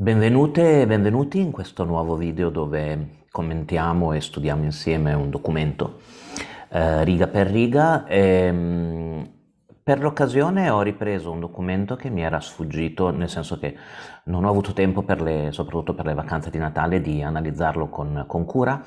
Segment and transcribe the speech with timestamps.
[0.00, 6.00] Benvenute e benvenuti in questo nuovo video dove commentiamo e studiamo insieme un documento
[6.70, 8.06] eh, riga per riga.
[8.06, 9.30] E, ehm,
[9.82, 13.76] per l'occasione ho ripreso un documento che mi era sfuggito, nel senso che
[14.24, 18.24] non ho avuto tempo, per le, soprattutto per le vacanze di Natale, di analizzarlo con,
[18.26, 18.82] con cura.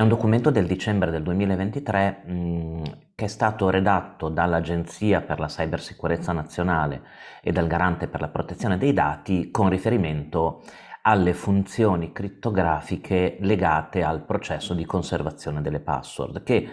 [0.00, 2.82] È un documento del dicembre del 2023 mh,
[3.14, 7.02] che è stato redatto dall'Agenzia per la Cybersicurezza Nazionale
[7.42, 10.62] e dal Garante per la Protezione dei Dati con riferimento
[11.02, 16.66] alle funzioni crittografiche legate al processo di conservazione delle password, che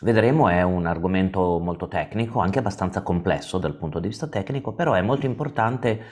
[0.00, 4.94] vedremo è un argomento molto tecnico, anche abbastanza complesso dal punto di vista tecnico, però
[4.94, 6.02] è molto importante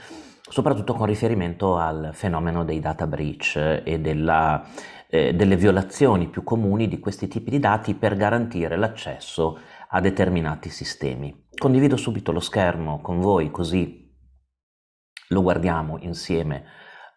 [0.52, 4.62] soprattutto con riferimento al fenomeno dei data breach e della,
[5.09, 10.69] eh, delle violazioni più comuni di questi tipi di dati per garantire l'accesso a determinati
[10.69, 11.47] sistemi.
[11.56, 14.15] Condivido subito lo schermo con voi così
[15.28, 16.64] lo guardiamo insieme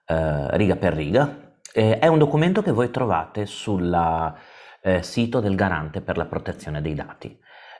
[0.05, 1.57] eh, riga per riga.
[1.73, 3.93] Eh, è un documento che voi trovate sul
[4.81, 7.37] eh, sito del Garante per la protezione dei dati.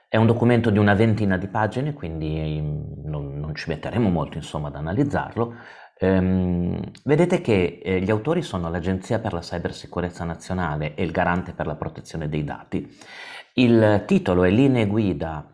[0.08, 4.36] È un documento di una ventina di pagine, quindi mm, non, non ci metteremo molto
[4.36, 5.54] insomma, ad analizzarlo.
[5.98, 11.52] Ehm, vedete che eh, gli autori sono l'Agenzia per la Cybersicurezza Nazionale e il Garante
[11.52, 12.88] per la protezione dei dati
[13.58, 15.50] il titolo è Linee guida,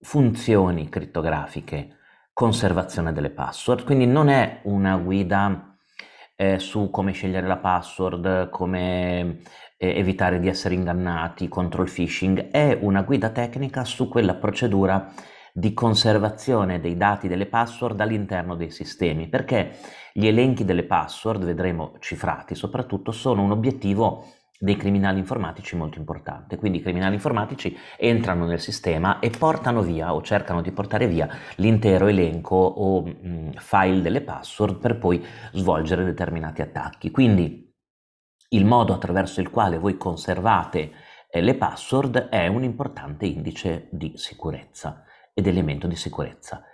[0.00, 1.98] funzioni crittografiche,
[2.32, 5.76] conservazione delle password, quindi non è una guida
[6.34, 9.42] eh, su come scegliere la password, come
[9.82, 15.10] eh, evitare di essere ingannati contro il phishing, è una guida tecnica su quella procedura
[15.54, 19.78] di conservazione dei dati delle password all'interno dei sistemi, perché
[20.12, 24.26] gli elenchi delle password, vedremo cifrati soprattutto, sono un obiettivo
[24.58, 26.58] dei criminali informatici molto importante.
[26.58, 31.26] Quindi i criminali informatici entrano nel sistema e portano via o cercano di portare via
[31.56, 37.10] l'intero elenco o mh, mm, file delle password per poi svolgere determinati attacchi.
[37.10, 37.69] Quindi
[38.52, 40.92] il modo attraverso il quale voi conservate
[41.30, 46.64] eh, le password è un importante indice di sicurezza ed elemento di sicurezza.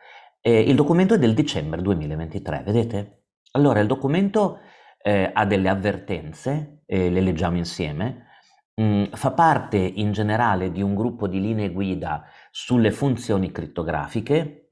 [0.41, 3.25] Eh, il documento è del dicembre 2023, vedete?
[3.53, 4.61] Allora il documento
[5.03, 8.27] eh, ha delle avvertenze, eh, le leggiamo insieme,
[8.81, 14.71] mm, fa parte in generale di un gruppo di linee guida sulle funzioni crittografiche,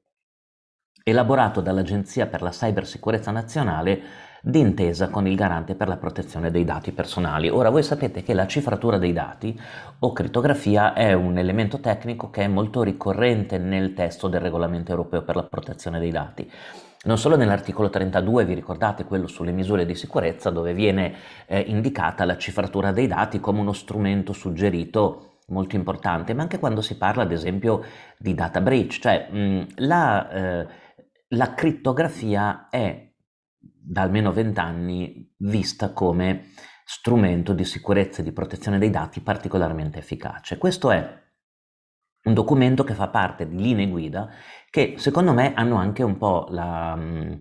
[1.02, 4.02] elaborato dall'Agenzia per la Cybersicurezza Nazionale
[4.46, 7.48] d'intesa con il garante per la protezione dei dati personali.
[7.48, 9.58] Ora voi sapete che la cifratura dei dati
[10.00, 15.22] o crittografia è un elemento tecnico che è molto ricorrente nel testo del regolamento europeo
[15.22, 16.50] per la protezione dei dati
[17.04, 22.24] non solo nell'articolo 32, vi ricordate quello sulle misure di sicurezza, dove viene eh, indicata
[22.24, 27.24] la cifratura dei dati come uno strumento suggerito molto importante, ma anche quando si parla
[27.24, 27.84] ad esempio
[28.16, 30.66] di data breach, cioè mh, la, eh,
[31.28, 33.12] la crittografia è
[33.86, 36.52] da almeno vent'anni vista come
[36.84, 40.56] strumento di sicurezza e di protezione dei dati particolarmente efficace.
[40.56, 41.22] Questo è
[42.24, 44.30] un documento che fa parte di linee guida
[44.70, 47.32] che secondo me hanno anche un po' la, mm,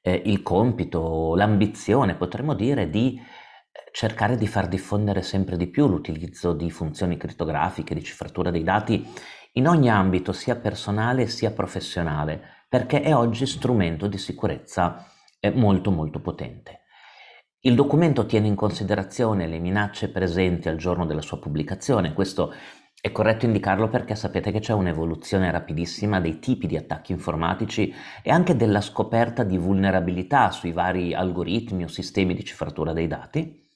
[0.00, 5.86] eh, il compito, l'ambizione, potremmo dire, di eh, cercare di far diffondere sempre di più
[5.86, 9.06] l'utilizzo di funzioni crittografiche, di cifratura dei dati
[9.54, 15.04] in ogni ambito, sia personale sia professionale, perché è oggi strumento di sicurezza
[15.40, 16.82] eh, molto molto potente.
[17.60, 22.54] Il documento tiene in considerazione le minacce presenti al giorno della sua pubblicazione, questo
[23.02, 27.92] è corretto indicarlo perché sapete che c'è un'evoluzione rapidissima dei tipi di attacchi informatici
[28.22, 33.66] e anche della scoperta di vulnerabilità sui vari algoritmi o sistemi di cifratura dei dati.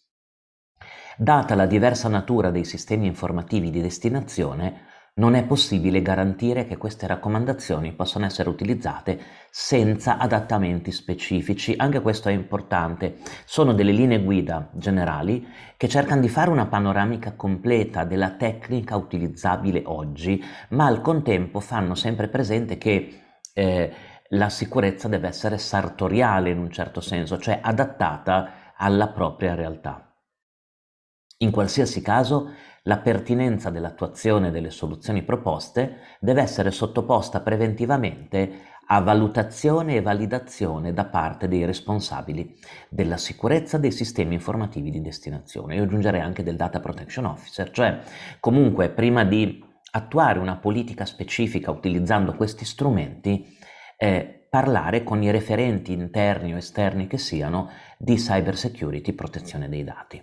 [1.16, 7.06] Data la diversa natura dei sistemi informativi di destinazione, non è possibile garantire che queste
[7.06, 11.74] raccomandazioni possano essere utilizzate senza adattamenti specifici.
[11.76, 13.18] Anche questo è importante.
[13.44, 19.82] Sono delle linee guida generali che cercano di fare una panoramica completa della tecnica utilizzabile
[19.84, 23.20] oggi, ma al contempo fanno sempre presente che
[23.52, 23.92] eh,
[24.30, 30.12] la sicurezza deve essere sartoriale in un certo senso, cioè adattata alla propria realtà.
[31.38, 32.50] In qualsiasi caso,
[32.86, 41.06] la pertinenza dell'attuazione delle soluzioni proposte deve essere sottoposta preventivamente a valutazione e validazione da
[41.06, 42.54] parte dei responsabili
[42.90, 45.76] della sicurezza dei sistemi informativi di destinazione.
[45.76, 48.00] Io aggiungerei anche del Data Protection Officer, cioè
[48.40, 53.56] comunque prima di attuare una politica specifica utilizzando questi strumenti,
[53.96, 59.84] eh, parlare con i referenti interni o esterni che siano di cyber security, protezione dei
[59.84, 60.22] dati.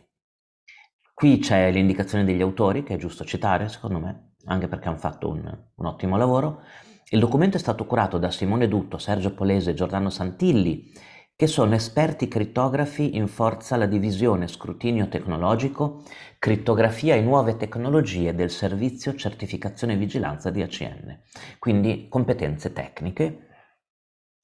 [1.22, 5.30] Qui c'è l'indicazione degli autori, che è giusto citare, secondo me, anche perché hanno fatto
[5.30, 6.64] un, un ottimo lavoro.
[7.10, 10.92] Il documento è stato curato da Simone Dutto, Sergio Polese e Giordano Santilli,
[11.36, 16.02] che sono esperti crittografi in forza alla divisione scrutinio tecnologico,
[16.40, 21.20] crittografia e nuove tecnologie del servizio certificazione e vigilanza di ACN.
[21.60, 23.46] Quindi competenze tecniche.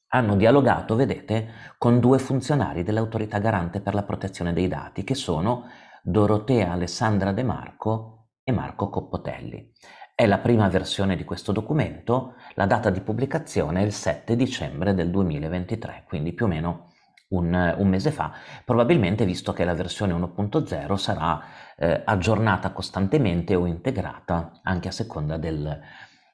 [0.09, 1.47] Hanno dialogato, vedete,
[1.79, 5.65] con due funzionari dell'autorità garante per la protezione dei dati, che sono
[6.09, 9.73] Dorotea Alessandra De Marco e Marco Coppotelli.
[10.15, 14.93] È la prima versione di questo documento, la data di pubblicazione è il 7 dicembre
[14.93, 16.93] del 2023, quindi più o meno
[17.31, 18.31] un, un mese fa,
[18.63, 21.43] probabilmente visto che la versione 1.0 sarà
[21.75, 25.77] eh, aggiornata costantemente o integrata anche a seconda del,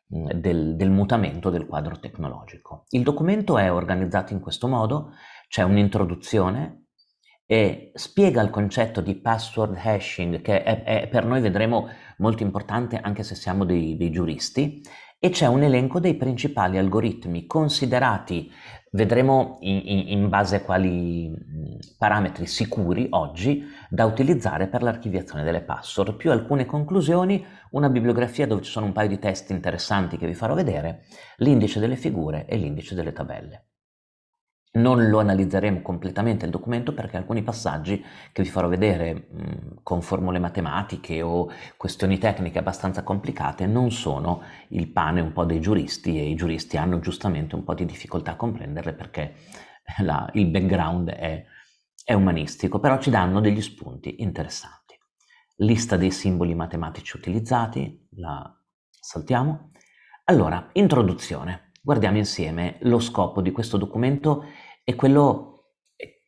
[0.05, 2.83] del, del mutamento del quadro tecnologico.
[2.89, 5.13] Il documento è organizzato in questo modo,
[5.47, 6.82] c'è un'introduzione
[7.45, 12.99] e spiega il concetto di password hashing, che è, è, per noi vedremo molto importante
[12.99, 14.81] anche se siamo dei, dei giuristi,
[15.19, 18.51] e c'è un elenco dei principali algoritmi considerati,
[18.91, 21.33] vedremo in, in, in base a quali
[21.97, 27.41] parametri sicuri oggi, da utilizzare per l'archiviazione delle password, più alcune conclusioni,
[27.71, 31.05] una bibliografia dove ci sono un paio di test interessanti che vi farò vedere,
[31.37, 33.67] l'indice delle figure e l'indice delle tabelle.
[34.75, 40.01] Non lo analizzeremo completamente il documento perché alcuni passaggi che vi farò vedere mh, con
[40.01, 41.47] formule matematiche o
[41.77, 46.77] questioni tecniche abbastanza complicate non sono il pane un po' dei giuristi e i giuristi
[46.77, 49.35] hanno giustamente un po' di difficoltà a comprenderle perché
[50.01, 51.45] la, il background è,
[52.03, 54.97] è umanistico, però ci danno degli spunti interessanti.
[55.57, 58.51] Lista dei simboli matematici utilizzati, la
[58.89, 59.69] saltiamo.
[60.25, 61.71] Allora, introduzione.
[61.85, 64.45] Guardiamo insieme lo scopo di questo documento
[64.83, 65.75] e quello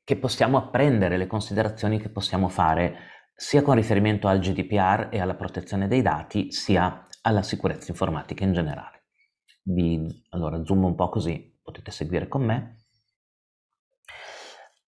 [0.03, 5.35] che possiamo apprendere, le considerazioni che possiamo fare sia con riferimento al GDPR e alla
[5.35, 9.07] protezione dei dati, sia alla sicurezza informatica in generale.
[9.63, 12.84] Vi, allora, zoom un po' così potete seguire con me.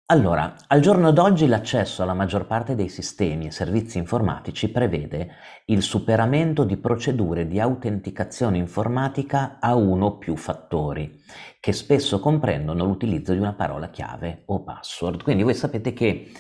[0.09, 5.31] Allora, al giorno d'oggi l'accesso alla maggior parte dei sistemi e servizi informatici prevede
[5.65, 11.21] il superamento di procedure di autenticazione informatica a uno o più fattori,
[11.59, 15.23] che spesso comprendono l'utilizzo di una parola chiave o password.
[15.23, 16.31] Quindi voi sapete che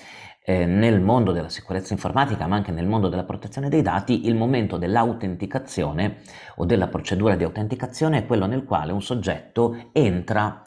[0.45, 4.35] eh, nel mondo della sicurezza informatica, ma anche nel mondo della protezione dei dati, il
[4.35, 6.21] momento dell'autenticazione
[6.55, 10.63] o della procedura di autenticazione è quello nel quale un soggetto entra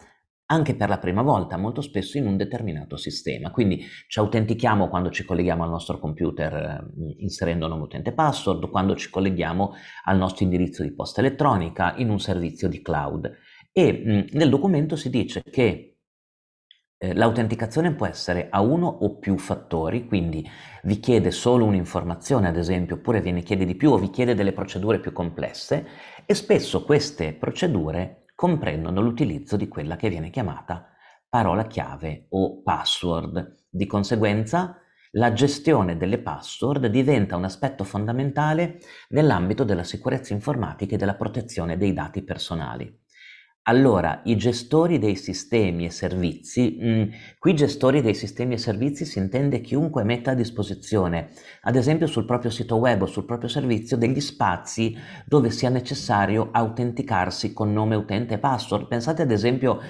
[0.51, 3.51] anche per la prima volta, molto spesso in un determinato sistema.
[3.51, 8.97] Quindi ci autentichiamo quando ci colleghiamo al nostro computer eh, inserendo nome utente password, quando
[8.97, 9.73] ci colleghiamo
[10.05, 13.33] al nostro indirizzo di posta elettronica in un servizio di cloud.
[13.73, 15.99] E mh, nel documento si dice che
[16.99, 20.45] eh, l'autenticazione può essere a uno o più fattori, quindi
[20.83, 24.35] vi chiede solo un'informazione, ad esempio, oppure ve ne chiede di più o vi chiede
[24.35, 25.87] delle procedure più complesse
[26.27, 30.89] e spesso queste procedure comprendono l'utilizzo di quella che viene chiamata
[31.29, 33.67] parola chiave o password.
[33.69, 34.79] Di conseguenza,
[35.11, 38.79] la gestione delle password diventa un aspetto fondamentale
[39.11, 43.00] nell'ambito della sicurezza informatica e della protezione dei dati personali.
[43.71, 47.03] Allora, i gestori dei sistemi e servizi, mh, mm,
[47.39, 51.31] qui gestori dei sistemi e servizi si intende chiunque metta a disposizione,
[51.63, 56.49] ad esempio sul proprio sito web o sul proprio servizio, degli spazi dove sia necessario
[56.51, 58.89] autenticarsi con nome utente e password.
[58.89, 59.81] Pensate ad esempio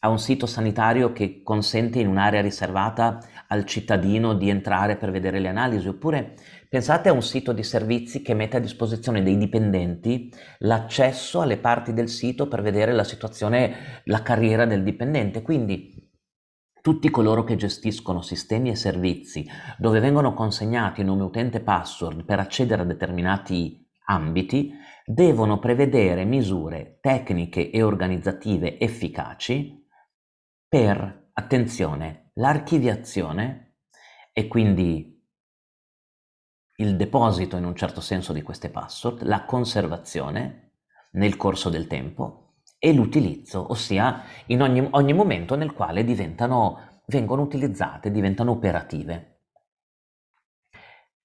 [0.00, 5.38] a un sito sanitario che consente in un'area riservata al cittadino di entrare per vedere
[5.38, 6.34] le analisi, oppure
[6.68, 11.92] pensate a un sito di servizi che mette a disposizione dei dipendenti l'accesso alle parti
[11.92, 15.42] del sito per vedere la situazione, la carriera del dipendente.
[15.42, 16.06] Quindi
[16.80, 19.46] tutti coloro che gestiscono sistemi e servizi
[19.78, 24.72] dove vengono consegnati nome utente e password per accedere a determinati ambiti
[25.04, 29.86] devono prevedere misure tecniche e organizzative efficaci
[30.68, 33.76] per, attenzione, l'archiviazione
[34.32, 35.17] e quindi
[36.80, 40.74] il deposito in un certo senso di queste password, la conservazione
[41.12, 48.12] nel corso del tempo e l'utilizzo, ossia in ogni, ogni momento nel quale vengono utilizzate,
[48.12, 49.40] diventano operative.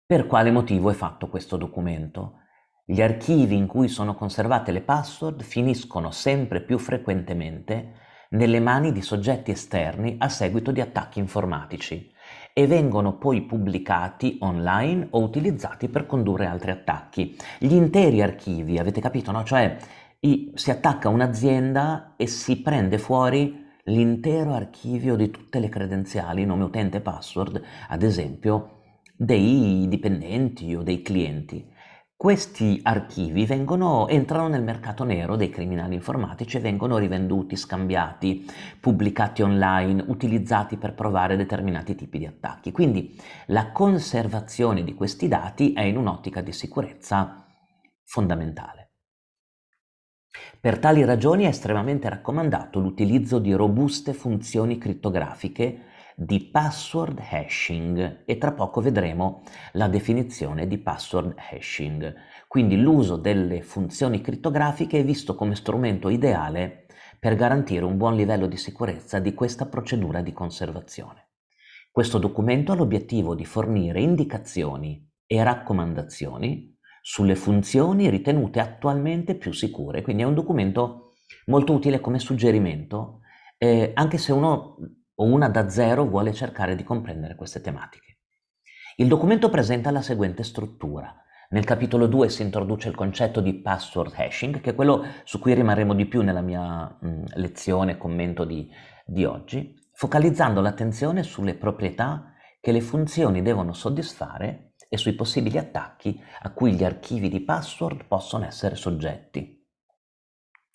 [0.03, 2.39] Per quale motivo è fatto questo documento?
[2.83, 9.03] Gli archivi in cui sono conservate le password finiscono sempre più frequentemente nelle mani di
[9.03, 12.12] soggetti esterni a seguito di attacchi informatici
[12.53, 17.35] e vengono poi pubblicati online o utilizzati per condurre altri attacchi.
[17.57, 19.43] Gli interi archivi, avete capito, no?
[19.43, 19.75] Cioè
[20.19, 26.63] i, si attacca un'azienda e si prende fuori l'intero archivio di tutte le credenziali, nome
[26.63, 28.81] utente e password, ad esempio,
[29.15, 31.71] dei dipendenti o dei clienti.
[32.15, 39.41] Questi archivi vengono, entrano nel mercato nero dei criminali informatici e vengono rivenduti, scambiati, pubblicati
[39.41, 42.71] online, utilizzati per provare determinati tipi di attacchi.
[42.71, 47.45] Quindi la conservazione di questi dati è in un'ottica di sicurezza
[48.05, 48.91] fondamentale.
[50.59, 58.37] Per tali ragioni è estremamente raccomandato l'utilizzo di robuste funzioni crittografiche di password hashing e
[58.37, 59.41] tra poco vedremo
[59.73, 62.13] la definizione di password hashing.
[62.47, 66.85] Quindi l'uso delle funzioni crittografiche è visto come strumento ideale
[67.19, 71.29] per garantire un buon livello di sicurezza di questa procedura di conservazione.
[71.91, 80.01] Questo documento ha l'obiettivo di fornire indicazioni e raccomandazioni sulle funzioni ritenute attualmente più sicure,
[80.01, 81.13] quindi è un documento
[81.45, 83.19] molto utile come suggerimento,
[83.57, 84.77] eh, anche se uno
[85.15, 88.17] o una da zero vuole cercare di comprendere queste tematiche.
[88.95, 91.15] Il documento presenta la seguente struttura.
[91.49, 95.53] Nel capitolo 2 si introduce il concetto di password hashing, che è quello su cui
[95.53, 98.69] rimarremo di più nella mia mh, lezione, commento di,
[99.05, 106.19] di oggi, focalizzando l'attenzione sulle proprietà che le funzioni devono soddisfare e sui possibili attacchi
[106.41, 109.62] a cui gli archivi di password possono essere soggetti.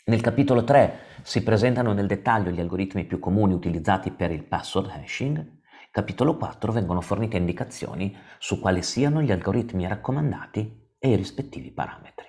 [0.08, 4.88] Nel capitolo 3 si presentano nel dettaglio gli algoritmi più comuni utilizzati per il password
[4.88, 5.58] hashing.
[5.90, 12.24] Capitolo 4 vengono fornite indicazioni su quali siano gli algoritmi raccomandati e i rispettivi parametri.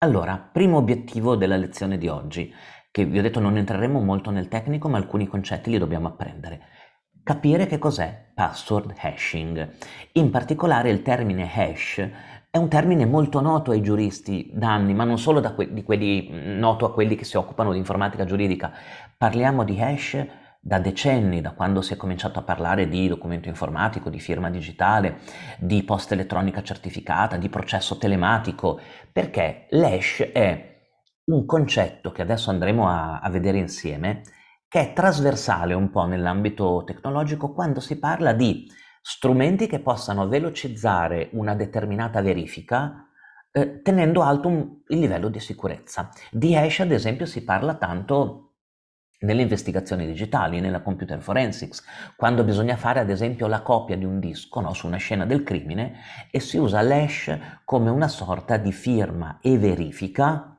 [0.00, 2.52] Allora, primo obiettivo della lezione di oggi,
[2.90, 6.60] che vi ho detto non entreremo molto nel tecnico, ma alcuni concetti li dobbiamo apprendere.
[7.22, 9.70] Capire che cos'è password hashing.
[10.12, 12.10] In particolare il termine hash
[12.50, 16.28] è un termine molto noto ai giuristi da anni, ma non solo que- di quelli,
[16.58, 18.72] noto a quelli che si occupano di informatica giuridica.
[19.16, 20.26] Parliamo di hash
[20.60, 25.18] da decenni, da quando si è cominciato a parlare di documento informatico, di firma digitale,
[25.58, 28.80] di posta elettronica certificata, di processo telematico,
[29.12, 30.68] perché l'hash è
[31.26, 34.22] un concetto che adesso andremo a, a vedere insieme,
[34.68, 38.66] che è trasversale un po' nell'ambito tecnologico quando si parla di
[39.00, 43.06] strumenti che possano velocizzare una determinata verifica
[43.52, 46.10] eh, tenendo alto un, il livello di sicurezza.
[46.30, 48.50] Di hash, ad esempio, si parla tanto
[49.20, 51.84] nelle investigazioni digitali, nella computer forensics,
[52.16, 55.42] quando bisogna fare ad esempio la copia di un disco no, su una scena del
[55.42, 55.98] crimine
[56.30, 60.58] e si usa l'hash come una sorta di firma e verifica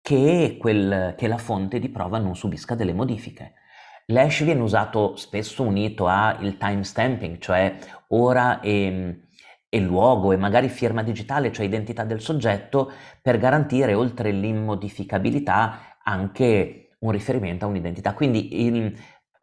[0.00, 3.54] che, quel, che la fonte di prova non subisca delle modifiche.
[4.06, 7.76] L'hash viene usato spesso unito al timestamping, cioè
[8.08, 9.28] ora e,
[9.68, 12.90] e, luogo e magari firma digitale, cioè identità del soggetto,
[13.20, 18.14] per garantire oltre l'immodificabilità anche un riferimento a un'identità.
[18.14, 18.96] Quindi il,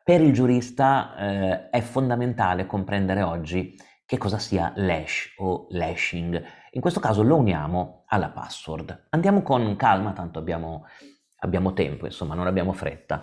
[0.04, 3.75] per il giurista eh, è fondamentale comprendere oggi
[4.06, 6.44] che cosa sia l'hash o l'hashing.
[6.72, 9.08] In questo caso lo uniamo alla password.
[9.10, 10.86] Andiamo con calma, tanto abbiamo,
[11.42, 13.22] abbiamo tempo, insomma, non abbiamo fretta.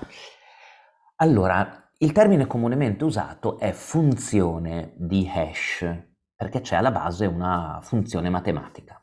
[1.16, 5.86] Allora, il termine comunemente usato è funzione di hash,
[6.34, 9.02] perché c'è alla base una funzione matematica.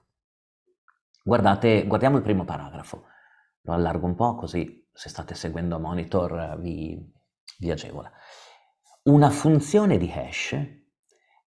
[1.24, 3.06] Guardate, guardiamo il primo paragrafo.
[3.62, 7.04] Lo allargo un po' così se state seguendo a monitor vi,
[7.58, 8.12] vi agevola.
[9.06, 10.56] Una funzione di hash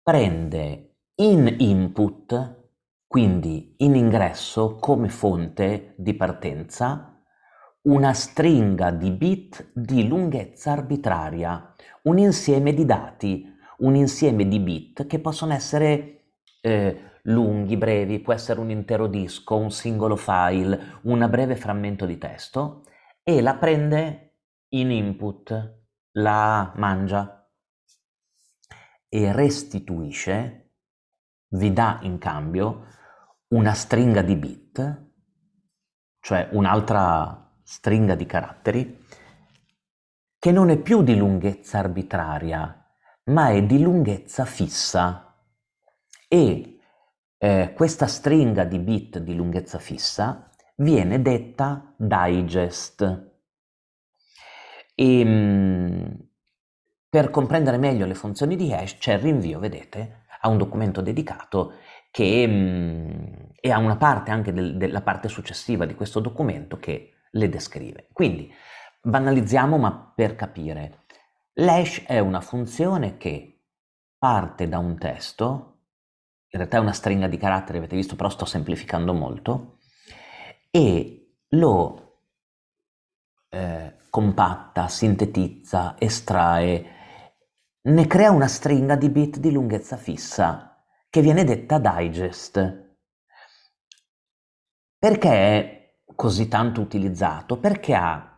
[0.02, 2.70] prende in input,
[3.06, 7.17] quindi in ingresso come fonte di partenza,
[7.88, 15.06] una stringa di bit di lunghezza arbitraria, un insieme di dati, un insieme di bit
[15.06, 21.26] che possono essere eh, lunghi, brevi, può essere un intero disco, un singolo file, un
[21.30, 22.84] breve frammento di testo
[23.22, 24.36] e la prende
[24.74, 25.78] in input,
[26.12, 27.50] la mangia
[29.08, 30.72] e restituisce,
[31.52, 32.84] vi dà in cambio
[33.48, 35.06] una stringa di bit,
[36.20, 39.04] cioè un'altra stringa di caratteri,
[40.38, 42.88] che non è più di lunghezza arbitraria,
[43.24, 45.36] ma è di lunghezza fissa.
[46.26, 46.78] E
[47.36, 53.32] eh, questa stringa di bit di lunghezza fissa viene detta digest.
[54.94, 56.28] E, mh,
[57.10, 61.74] per comprendere meglio le funzioni di hash c'è il rinvio, vedete, a un documento dedicato
[62.10, 67.12] che mh, e a una parte anche del, della parte successiva di questo documento che
[67.32, 68.08] le descrive.
[68.12, 68.52] Quindi
[69.00, 71.04] banalizziamo ma per capire.
[71.54, 73.64] L'hash è una funzione che
[74.16, 75.80] parte da un testo,
[76.50, 79.78] in realtà è una stringa di caratteri, avete visto, però sto semplificando molto,
[80.70, 82.22] e lo
[83.48, 86.96] eh, compatta, sintetizza, estrae,
[87.80, 92.96] ne crea una stringa di bit di lunghezza fissa che viene detta digest.
[94.98, 95.77] Perché
[96.14, 97.58] così tanto utilizzato?
[97.58, 98.28] Perché ha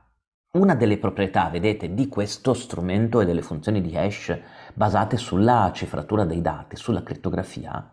[0.52, 4.38] una delle proprietà, vedete, di questo strumento e delle funzioni di hash
[4.74, 7.92] basate sulla cifratura dei dati, sulla crittografia,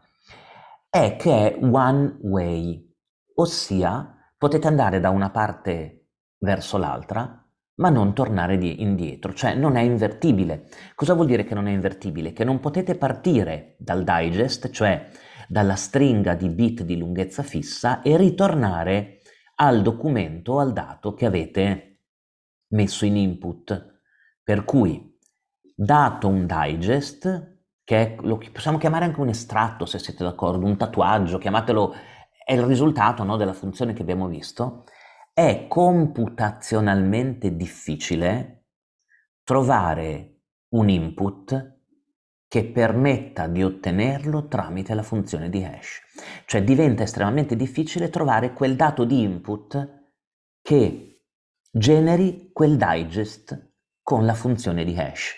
[0.90, 2.96] è che è one way,
[3.36, 7.42] ossia potete andare da una parte verso l'altra
[7.78, 10.68] ma non tornare di indietro, cioè non è invertibile.
[10.96, 12.34] Cosa vuol dire che non è invertibile?
[12.34, 15.08] Che non potete partire dal digest, cioè
[15.48, 19.17] dalla stringa di bit di lunghezza fissa e ritornare
[19.60, 22.02] al documento al dato che avete
[22.70, 24.02] messo in input.
[24.44, 25.18] Per cui,
[25.76, 30.78] dato un digest, che è, lo possiamo chiamare anche un estratto se siete d'accordo, un
[30.78, 31.94] tatuaggio, chiamatelo,
[32.46, 34.86] è il risultato no, della funzione che abbiamo visto,
[35.34, 38.66] è computazionalmente difficile
[39.44, 41.77] trovare un input
[42.48, 46.02] che permetta di ottenerlo tramite la funzione di hash.
[46.46, 50.06] Cioè diventa estremamente difficile trovare quel dato di input
[50.62, 51.24] che
[51.70, 55.36] generi quel digest con la funzione di hash.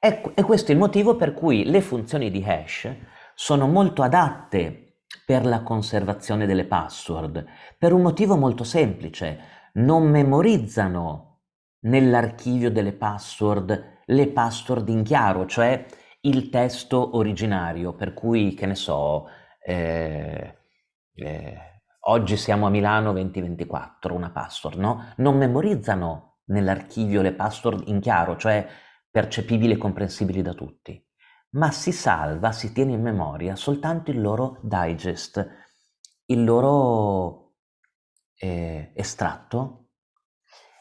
[0.00, 2.88] E, questo è il motivo per cui le funzioni di hash
[3.34, 7.44] sono molto adatte per la conservazione delle password,
[7.78, 9.38] per un motivo molto semplice.
[9.74, 11.42] Non memorizzano
[11.82, 15.86] nell'archivio delle password le password in chiaro, cioè
[16.22, 19.26] il testo originario, per cui, che ne so,
[19.62, 20.58] eh,
[21.14, 21.58] eh,
[22.06, 25.12] oggi siamo a Milano 2024, una password, no?
[25.16, 28.66] Non memorizzano nell'archivio le password in chiaro, cioè
[29.10, 31.02] percepibili e comprensibili da tutti
[31.52, 35.44] ma si salva, si tiene in memoria soltanto il loro digest,
[36.26, 37.54] il loro
[38.36, 39.88] eh, estratto,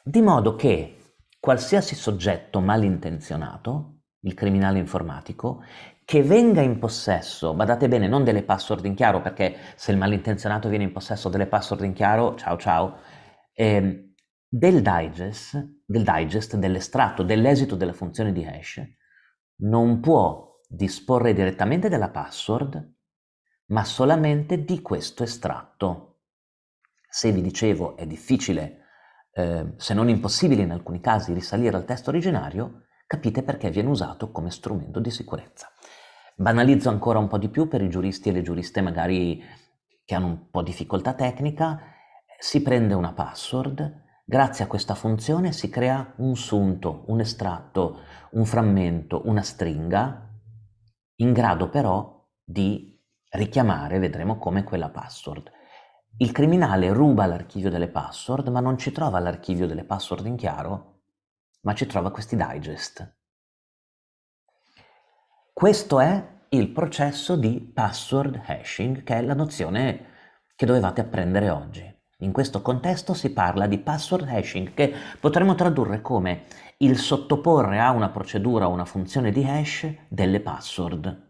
[0.04, 5.64] di modo che qualsiasi soggetto malintenzionato, il criminale informatico,
[6.04, 10.68] che venga in possesso, badate bene, non delle password in chiaro, perché se il malintenzionato
[10.68, 12.98] viene in possesso delle password in chiaro, ciao ciao,
[13.54, 14.14] eh,
[14.48, 18.82] del digest, del digest, dell'estratto, dell'esito della funzione di hash,
[19.58, 22.96] non può disporre direttamente della password,
[23.68, 26.22] ma solamente di questo estratto.
[27.08, 28.86] Se vi dicevo è difficile,
[29.32, 34.30] eh, se non impossibile in alcuni casi, risalire al testo originario, capite perché viene usato
[34.30, 35.68] come strumento di sicurezza.
[36.36, 39.42] Banalizzo ancora un po' di più per i giuristi e le giuriste magari
[40.06, 41.82] che hanno un po' di difficoltà tecnica,
[42.38, 48.02] si prende una password, grazie a questa funzione si crea un sunto, un estratto,
[48.34, 50.30] un frammento, una stringa
[51.16, 52.96] in grado però di
[53.32, 55.50] richiamare, vedremo come, quella password.
[56.18, 60.99] Il criminale ruba l'archivio delle password, ma non ci trova l'archivio delle password in chiaro,
[61.62, 63.16] ma ci trova questi digest.
[65.54, 70.06] Questo è il processo di password hashing, che è la nozione
[70.56, 71.98] che dovevate apprendere oggi.
[72.20, 76.44] In questo contesto si parla di password hashing, che potremmo tradurre come
[76.78, 81.28] il sottoporre a una procedura o una funzione di hash delle password.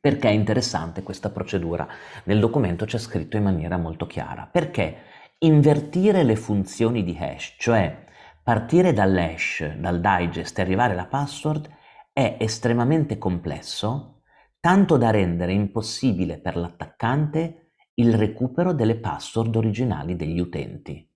[0.00, 1.88] Perché è interessante questa procedura?
[2.24, 4.48] Nel documento c'è scritto in maniera molto chiara.
[4.50, 4.96] Perché
[5.38, 8.03] invertire le funzioni di hash, cioè
[8.44, 11.66] partire dall'hash, dal digest e arrivare alla password,
[12.12, 14.20] è estremamente complesso,
[14.60, 21.10] tanto da rendere impossibile per l'attaccante il recupero delle password originali degli utenti.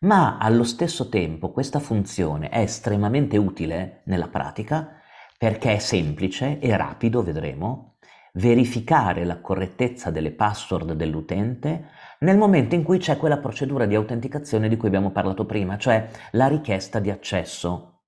[0.00, 5.00] Ma allo stesso tempo questa funzione è estremamente utile nella pratica
[5.38, 7.91] perché è semplice e rapido, vedremo,
[8.32, 11.90] verificare la correttezza delle password dell'utente
[12.20, 16.08] nel momento in cui c'è quella procedura di autenticazione di cui abbiamo parlato prima, cioè
[16.32, 18.04] la richiesta di accesso.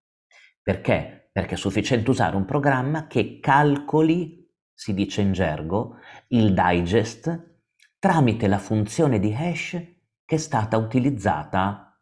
[0.62, 1.28] Perché?
[1.32, 5.96] Perché è sufficiente usare un programma che calcoli, si dice in gergo,
[6.28, 7.58] il digest
[7.98, 9.70] tramite la funzione di hash
[10.24, 12.00] che è stata utilizzata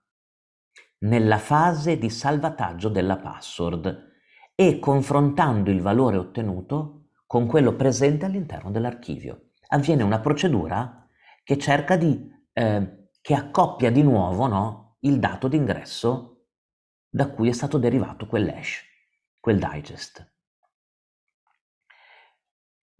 [0.98, 4.10] nella fase di salvataggio della password
[4.54, 7.01] e confrontando il valore ottenuto
[7.32, 9.52] con quello presente all'interno dell'archivio.
[9.68, 11.08] Avviene una procedura
[11.42, 16.48] che cerca di, eh, che accoppia di nuovo no, il dato d'ingresso
[17.08, 18.84] da cui è stato derivato quell'hash,
[19.40, 20.30] quel digest.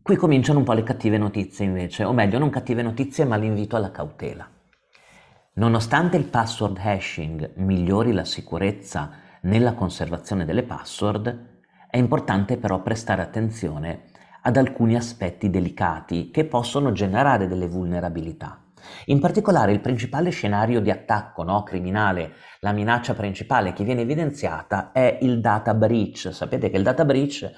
[0.00, 3.76] Qui cominciano un po' le cattive notizie invece, o meglio non cattive notizie ma l'invito
[3.76, 4.50] alla cautela.
[5.56, 11.50] Nonostante il password hashing migliori la sicurezza nella conservazione delle password,
[11.90, 14.08] è importante però prestare attenzione
[14.42, 18.62] ad alcuni aspetti delicati che possono generare delle vulnerabilità.
[19.06, 24.92] In particolare il principale scenario di attacco no, criminale, la minaccia principale che viene evidenziata
[24.92, 26.30] è il data breach.
[26.32, 27.50] Sapete che il data breach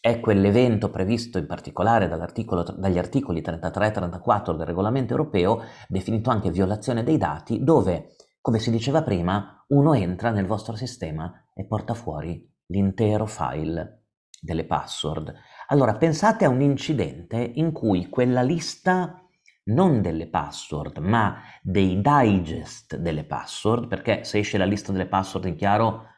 [0.00, 6.50] è quell'evento previsto in particolare dagli articoli 33 e 34 del regolamento europeo, definito anche
[6.50, 11.94] violazione dei dati, dove, come si diceva prima, uno entra nel vostro sistema e porta
[11.94, 14.06] fuori l'intero file
[14.40, 15.32] delle password.
[15.72, 19.26] Allora pensate a un incidente in cui quella lista
[19.70, 25.46] non delle password, ma dei digest delle password, perché se esce la lista delle password
[25.46, 26.08] in chiaro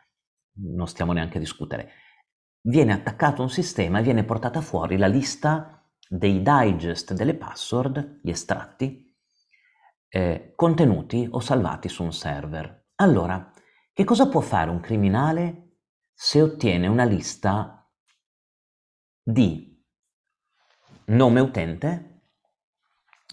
[0.55, 1.93] non stiamo neanche a discutere,
[2.63, 8.31] viene attaccato un sistema e viene portata fuori la lista dei digest delle password, gli
[8.31, 9.17] estratti,
[10.09, 12.89] eh, contenuti o salvati su un server.
[12.97, 13.53] Allora,
[13.93, 15.77] che cosa può fare un criminale
[16.13, 17.84] se ottiene una lista
[19.27, 19.83] di
[21.07, 22.21] nome utente,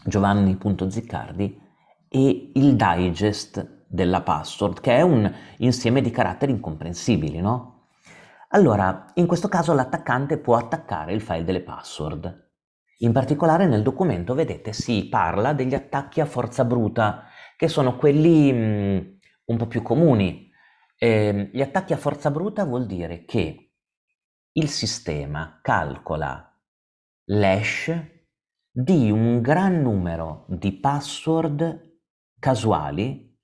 [0.05, 1.61] giovanni.ziccardi,
[2.07, 7.89] e il digest della password, che è un insieme di caratteri incomprensibili, no?
[8.49, 12.49] Allora, in questo caso l'attaccante può attaccare il file delle password.
[12.99, 17.25] In particolare nel documento, vedete, si parla degli attacchi a forza bruta,
[17.57, 18.99] che sono quelli mh, mm,
[19.45, 20.49] un po' più comuni.
[20.97, 23.70] Eh, gli attacchi a forza bruta vuol dire che
[24.53, 26.45] il sistema calcola
[27.27, 27.89] l'hash
[28.69, 31.99] di un gran numero di password
[32.37, 33.39] casuali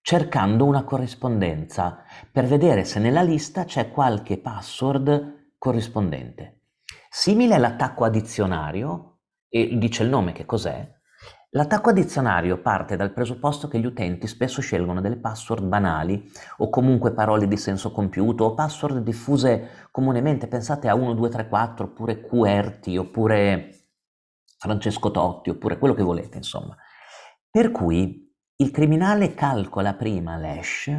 [0.00, 6.66] cercando una corrispondenza per vedere se nella lista c'è qualche password corrispondente.
[7.10, 10.88] Simile all'attacco addizionario, e dice il nome che cos'è,
[11.54, 17.12] L'attacco addizionario parte dal presupposto che gli utenti spesso scelgono delle password banali o comunque
[17.12, 23.88] parole di senso compiuto o password diffuse comunemente, pensate a 1234 oppure QWERTY oppure
[24.56, 26.74] Francesco Totti oppure quello che volete, insomma.
[27.50, 30.90] Per cui il criminale calcola prima l'hash,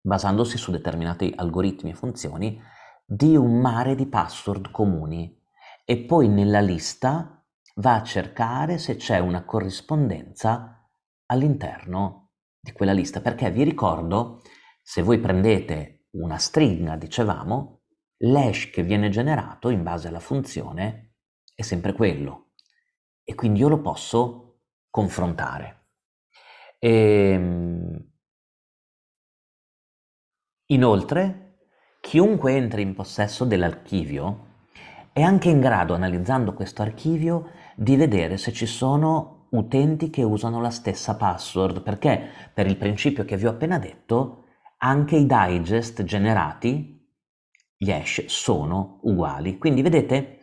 [0.00, 2.62] basandosi su determinati algoritmi e funzioni,
[3.04, 5.36] di un mare di password comuni
[5.84, 7.39] e poi nella lista
[7.80, 10.88] va a cercare se c'è una corrispondenza
[11.26, 13.20] all'interno di quella lista.
[13.20, 14.42] Perché vi ricordo,
[14.82, 17.82] se voi prendete una stringa, dicevamo,
[18.18, 21.14] l'hash che viene generato in base alla funzione
[21.54, 22.52] è sempre quello
[23.24, 25.86] e quindi io lo posso confrontare.
[26.78, 28.12] E, ehm,
[30.66, 31.58] inoltre,
[32.00, 34.48] chiunque entri in possesso dell'archivio
[35.12, 40.60] è anche in grado, analizzando questo archivio, di vedere se ci sono utenti che usano
[40.60, 44.44] la stessa password, perché per il principio che vi ho appena detto,
[44.76, 47.10] anche i digest generati,
[47.74, 49.56] gli hash, sono uguali.
[49.56, 50.40] Quindi vedete,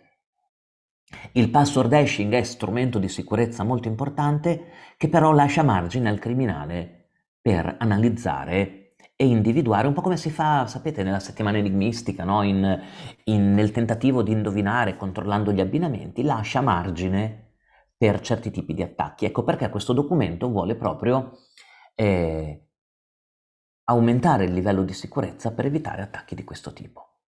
[1.34, 7.10] il password hashing è strumento di sicurezza molto importante che però lascia margine al criminale
[7.40, 8.77] per analizzare
[9.20, 12.44] e individuare, un po' come si fa, sapete, nella settimana enigmistica, no?
[12.44, 12.82] in,
[13.26, 17.56] in, nel tentativo di indovinare controllando gli abbinamenti, lascia margine
[17.98, 19.26] per certi tipi di attacchi.
[19.26, 21.32] Ecco perché questo documento vuole proprio
[21.96, 22.68] eh,
[23.86, 27.22] aumentare il livello di sicurezza per evitare attacchi di questo tipo.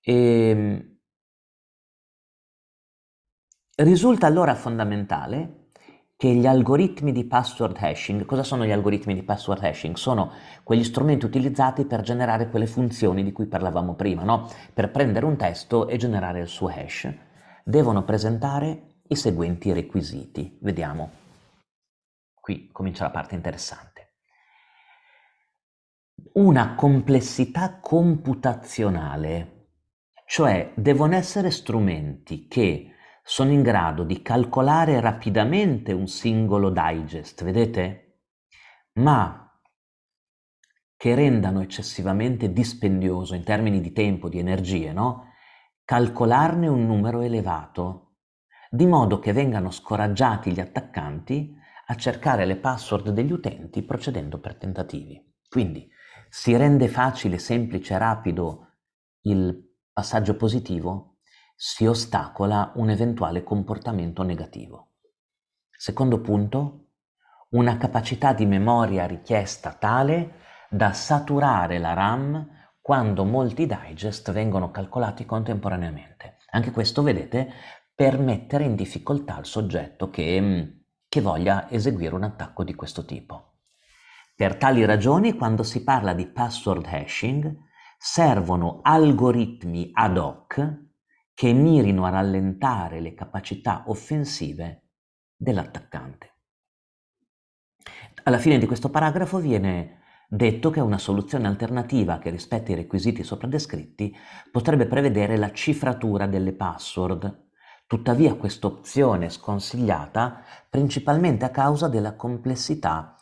[0.00, 0.98] E, ehm,
[3.80, 5.67] Risulta allora fondamentale
[6.18, 9.94] che gli algoritmi di password hashing, cosa sono gli algoritmi di password hashing?
[9.94, 10.32] Sono
[10.64, 14.50] quegli strumenti utilizzati per generare quelle funzioni di cui parlavamo prima, no?
[14.74, 17.08] Per prendere un testo e generare il suo hash.
[17.62, 20.58] Devono presentare i seguenti requisiti.
[20.60, 21.10] Vediamo.
[22.34, 24.14] Qui comincia la parte interessante.
[26.32, 29.68] Una complessità computazionale,
[30.26, 32.94] cioè devono essere strumenti che
[33.28, 38.22] sono in grado di calcolare rapidamente un singolo digest, vedete?
[38.94, 39.60] Ma
[40.96, 45.34] che rendano eccessivamente dispendioso in termini di tempo, di energie, no?
[45.84, 48.20] Calcolarne un numero elevato,
[48.70, 51.54] di modo che vengano scoraggiati gli attaccanti
[51.88, 55.22] a cercare le password degli utenti procedendo per tentativi.
[55.46, 55.86] Quindi
[56.30, 58.76] si rende facile, semplice rapido
[59.24, 61.07] il passaggio positivo
[61.60, 64.90] si ostacola un eventuale comportamento negativo.
[65.76, 66.90] Secondo punto,
[67.50, 70.36] una capacità di memoria richiesta tale
[70.70, 72.48] da saturare la RAM
[72.80, 76.36] quando molti digest vengono calcolati contemporaneamente.
[76.50, 77.52] Anche questo, vedete,
[77.92, 80.62] per mettere in difficoltà il soggetto che, mm,
[81.08, 83.54] che voglia eseguire un attacco di questo tipo.
[84.36, 87.52] Per tali ragioni, quando si parla di password hashing,
[87.98, 90.86] servono algoritmi ad hoc
[91.38, 94.88] che mirino a rallentare le capacità offensive
[95.36, 96.34] dell'attaccante.
[98.24, 103.22] Alla fine di questo paragrafo viene detto che una soluzione alternativa che rispetti i requisiti
[103.22, 104.12] sopra descritti
[104.50, 107.50] potrebbe prevedere la cifratura delle password.
[107.86, 113.16] Tuttavia questa opzione è sconsigliata principalmente a causa della complessità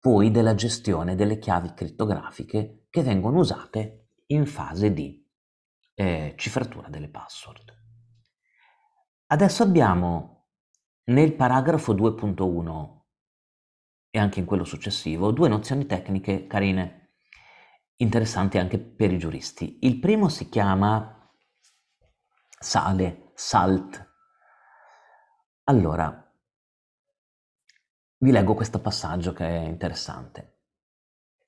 [0.00, 5.27] poi della gestione delle chiavi crittografiche che vengono usate in fase di
[6.00, 7.76] eh, cifratura delle password.
[9.26, 10.50] Adesso abbiamo
[11.06, 13.00] nel paragrafo 2.1
[14.10, 17.14] e anche in quello successivo due nozioni tecniche carine,
[17.96, 19.78] interessanti anche per i giuristi.
[19.82, 21.28] Il primo si chiama
[22.60, 24.14] sale, salt.
[25.64, 26.32] Allora,
[28.18, 30.57] vi leggo questo passaggio che è interessante.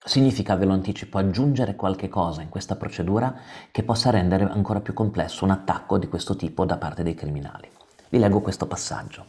[0.03, 3.35] Significa, ve lo anticipo, aggiungere qualche cosa in questa procedura
[3.71, 7.69] che possa rendere ancora più complesso un attacco di questo tipo da parte dei criminali.
[8.09, 9.27] Vi leggo questo passaggio.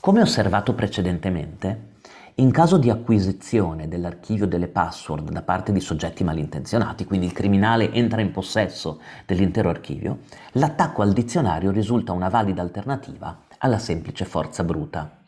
[0.00, 1.94] Come osservato precedentemente,
[2.36, 7.92] in caso di acquisizione dell'archivio delle password da parte di soggetti malintenzionati, quindi il criminale
[7.92, 10.20] entra in possesso dell'intero archivio,
[10.52, 15.18] l'attacco al dizionario risulta una valida alternativa alla semplice forza bruta.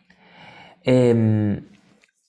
[0.80, 1.62] Ehm,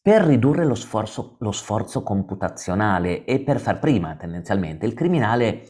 [0.10, 5.68] per ridurre lo sforzo, lo sforzo, computazionale e per far prima tendenzialmente, il criminale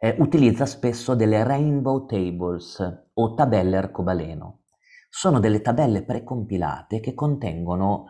[0.00, 4.62] eh, utilizza spesso delle rainbow tables o tabelle arcobaleno.
[5.08, 8.06] Sono delle tabelle precompilate che contengono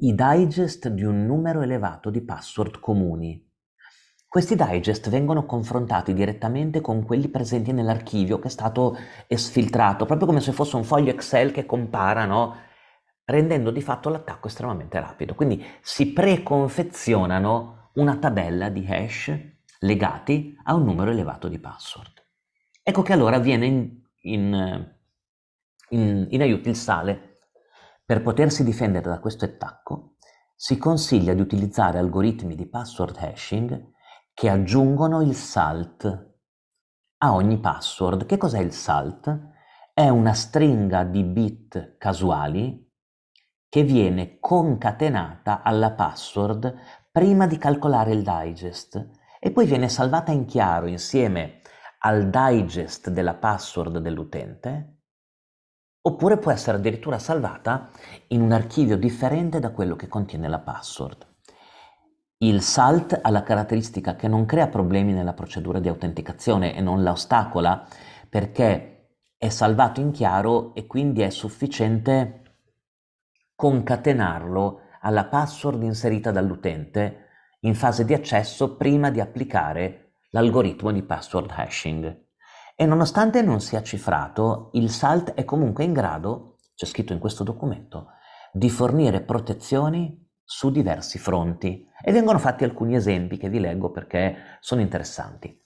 [0.00, 3.46] i digest di un numero elevato di password comuni.
[4.26, 8.96] Questi digest vengono confrontati direttamente con quelli presenti nell'archivio che è stato
[9.26, 12.70] esfiltrato, proprio come se fosse un foglio Excel che compara, no?
[13.32, 15.34] Rendendo di fatto l'attacco estremamente rapido.
[15.34, 19.34] Quindi si preconfezionano una tabella di hash
[19.80, 22.24] legati a un numero elevato di password.
[22.82, 24.94] Ecco che allora viene in, in,
[25.88, 27.38] in, in aiuto il sale
[28.04, 30.16] per potersi difendere da questo attacco,
[30.54, 33.90] si consiglia di utilizzare algoritmi di password hashing
[34.34, 36.30] che aggiungono il salt
[37.18, 38.26] a ogni password.
[38.26, 39.50] Che cos'è il salt?
[39.94, 42.91] È una stringa di bit casuali
[43.72, 46.74] che viene concatenata alla password
[47.10, 49.08] prima di calcolare il digest
[49.40, 51.62] e poi viene salvata in chiaro insieme
[52.00, 54.98] al digest della password dell'utente
[56.02, 57.88] oppure può essere addirittura salvata
[58.28, 61.26] in un archivio differente da quello che contiene la password.
[62.42, 67.02] Il SALT ha la caratteristica che non crea problemi nella procedura di autenticazione e non
[67.02, 67.86] la ostacola
[68.28, 72.41] perché è salvato in chiaro e quindi è sufficiente
[73.62, 77.28] concatenarlo alla password inserita dall'utente
[77.60, 82.24] in fase di accesso prima di applicare l'algoritmo di password hashing.
[82.74, 87.44] E nonostante non sia cifrato, il SALT è comunque in grado, c'è scritto in questo
[87.44, 88.08] documento,
[88.52, 91.86] di fornire protezioni su diversi fronti.
[92.04, 95.56] E vengono fatti alcuni esempi che vi leggo perché sono interessanti.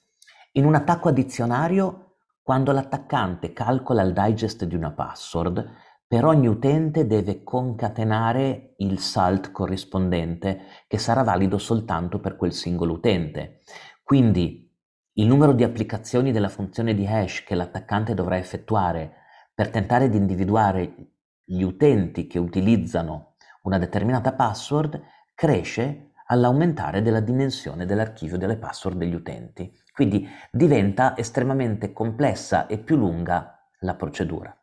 [0.52, 6.46] In un attacco a dizionario, quando l'attaccante calcola il digest di una password, per ogni
[6.46, 13.62] utente deve concatenare il salt corrispondente, che sarà valido soltanto per quel singolo utente.
[14.04, 14.72] Quindi
[15.14, 19.14] il numero di applicazioni della funzione di hash che l'attaccante dovrà effettuare
[19.52, 20.94] per tentare di individuare
[21.42, 25.02] gli utenti che utilizzano una determinata password
[25.34, 29.72] cresce all'aumentare della dimensione dell'archivio delle password degli utenti.
[29.92, 34.55] Quindi diventa estremamente complessa e più lunga la procedura.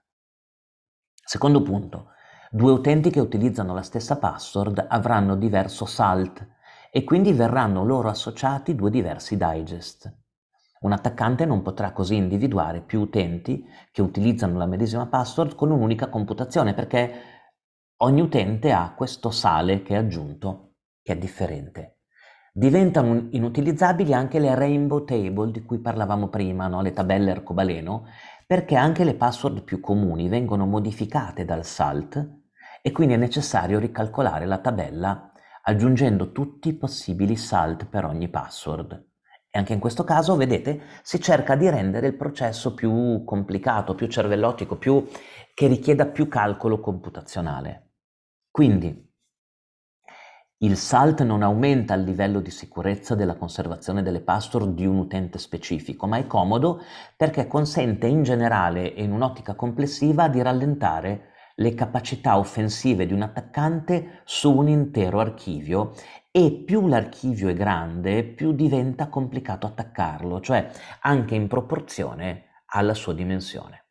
[1.25, 2.09] Secondo punto,
[2.51, 6.45] due utenti che utilizzano la stessa password avranno diverso salt
[6.91, 10.13] e quindi verranno loro associati due diversi digest.
[10.81, 16.09] Un attaccante non potrà così individuare più utenti che utilizzano la medesima password con un'unica
[16.09, 17.13] computazione perché
[18.01, 21.99] ogni utente ha questo sale che è aggiunto, che è differente.
[22.55, 26.83] Diventano inutilizzabili anche le rainbow table di cui parlavamo prima, no?
[26.83, 28.05] le tabelle arcobaleno,
[28.45, 32.41] perché anche le password più comuni vengono modificate dal SALT
[32.83, 35.31] e quindi è necessario ricalcolare la tabella
[35.63, 39.03] aggiungendo tutti i possibili SALT per ogni password.
[39.49, 44.05] E anche in questo caso, vedete, si cerca di rendere il processo più complicato, più
[44.05, 45.07] cervellotico, più,
[45.55, 47.93] che richieda più calcolo computazionale.
[48.51, 49.11] Quindi
[50.63, 55.37] il SALT non aumenta il livello di sicurezza della conservazione delle password di un utente
[55.37, 56.81] specifico, ma è comodo
[57.17, 63.23] perché consente in generale e in un'ottica complessiva di rallentare le capacità offensive di un
[63.23, 65.95] attaccante su un intero archivio
[66.31, 70.69] e più l'archivio è grande, più diventa complicato attaccarlo, cioè
[71.01, 73.87] anche in proporzione alla sua dimensione.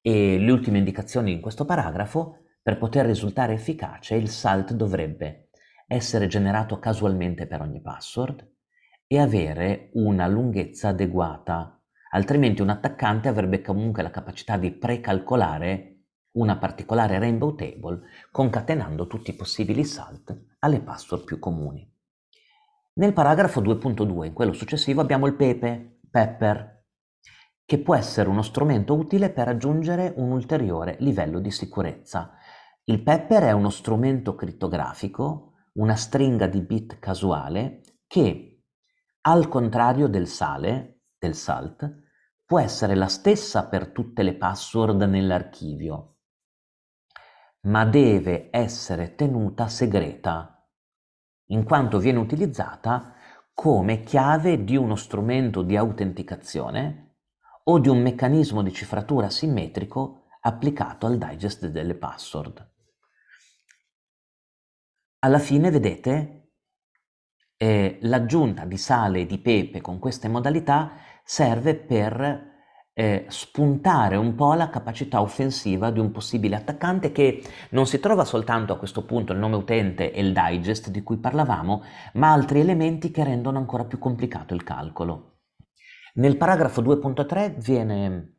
[0.00, 5.46] E le ultime indicazioni in questo paragrafo, per poter risultare efficace, il SALT dovrebbe
[5.94, 8.50] essere generato casualmente per ogni password
[9.06, 11.80] e avere una lunghezza adeguata,
[12.12, 15.88] altrimenti un attaccante avrebbe comunque la capacità di precalcolare
[16.32, 18.00] una particolare rainbow table
[18.30, 21.86] concatenando tutti i possibili salt alle password più comuni.
[22.94, 26.84] Nel paragrafo 2.2, in quello successivo, abbiamo il pepe, pepper,
[27.66, 32.32] che può essere uno strumento utile per aggiungere un ulteriore livello di sicurezza.
[32.84, 38.64] Il pepper è uno strumento crittografico, una stringa di bit casuale che,
[39.22, 42.00] al contrario del sale, del salt,
[42.44, 46.18] può essere la stessa per tutte le password nell'archivio,
[47.62, 50.68] ma deve essere tenuta segreta,
[51.46, 53.14] in quanto viene utilizzata
[53.54, 57.16] come chiave di uno strumento di autenticazione
[57.64, 62.71] o di un meccanismo di cifratura simmetrico applicato al digest delle password.
[65.24, 66.48] Alla fine, vedete,
[67.56, 72.50] eh, l'aggiunta di sale e di pepe con queste modalità serve per
[72.92, 78.24] eh, spuntare un po' la capacità offensiva di un possibile attaccante che non si trova
[78.24, 82.58] soltanto a questo punto il nome utente e il digest di cui parlavamo, ma altri
[82.58, 85.42] elementi che rendono ancora più complicato il calcolo.
[86.14, 88.38] Nel paragrafo 2.3 viene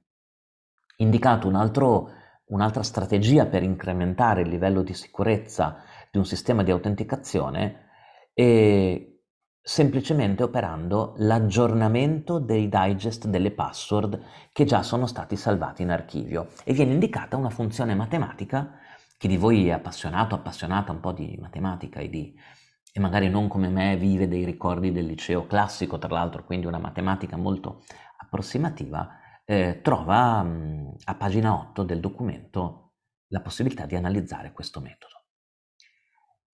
[0.97, 2.09] indicato un altro,
[2.47, 5.81] un'altra strategia per incrementare il livello di sicurezza
[6.13, 7.87] di un sistema di autenticazione
[8.35, 9.21] e
[9.59, 14.21] semplicemente operando l'aggiornamento dei digest delle password
[14.51, 18.77] che già sono stati salvati in archivio e viene indicata una funzione matematica
[19.17, 22.37] chi di voi è appassionato, appassionata un po' di matematica e, di,
[22.91, 26.77] e magari non come me vive dei ricordi del liceo classico, tra l'altro, quindi una
[26.77, 27.83] matematica molto
[28.17, 29.09] approssimativa,
[29.45, 32.91] eh, trova mh, a pagina 8 del documento
[33.29, 35.12] la possibilità di analizzare questo metodo.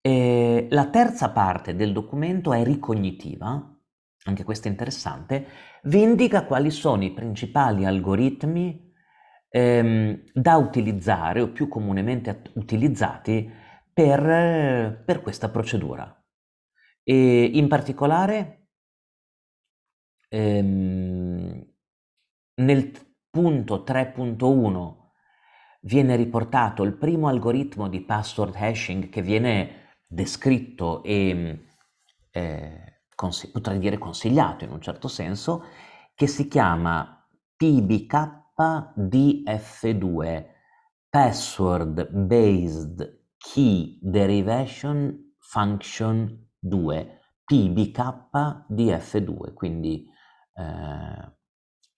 [0.02, 3.78] E la terza parte del documento è ricognitiva,
[4.24, 5.46] anche questa è interessante,
[5.84, 8.92] vi indica quali sono i principali algoritmi
[9.50, 13.50] ehm, da utilizzare o più comunemente utilizzati
[13.92, 16.14] per, per questa procedura.
[17.02, 18.68] E in particolare
[20.28, 21.66] ehm,
[22.54, 22.92] nel
[23.28, 24.98] punto 3.1
[25.82, 29.79] viene riportato il primo algoritmo di password hashing che viene
[30.12, 31.66] descritto e
[32.32, 35.66] eh, cons- potrei dire consigliato in un certo senso,
[36.14, 37.24] che si chiama
[37.56, 40.46] PBKDF2,
[41.08, 47.20] Password Based Key Derivation Function 2,
[47.50, 50.04] PBKDF2, quindi
[50.54, 51.32] eh,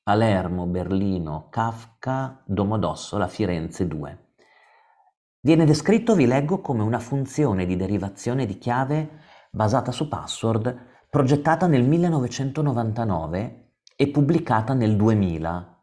[0.02, 4.31] Palermo, Berlino, Kafka, Domodossola, Firenze 2.
[5.44, 9.18] Viene descritto, vi leggo, come una funzione di derivazione di chiave
[9.50, 15.82] basata su password progettata nel 1999 e pubblicata nel 2000.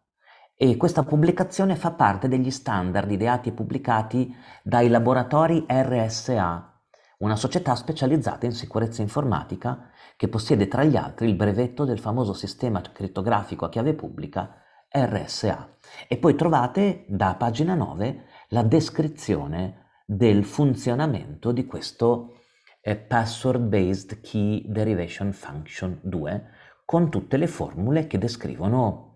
[0.56, 6.82] E questa pubblicazione fa parte degli standard ideati e pubblicati dai laboratori RSA,
[7.18, 12.32] una società specializzata in sicurezza informatica che possiede tra gli altri il brevetto del famoso
[12.32, 14.56] sistema crittografico a chiave pubblica
[14.90, 15.76] RSA.
[16.08, 22.42] E poi trovate da pagina 9 la descrizione del funzionamento di questo
[22.82, 26.50] eh, Password Based Key Derivation Function 2
[26.86, 29.10] con tutte le formule che descrivono